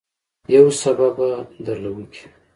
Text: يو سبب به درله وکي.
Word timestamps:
يو 0.55 0.65
سبب 0.81 1.11
به 1.17 1.29
درله 1.65 1.89
وکي. 1.95 2.25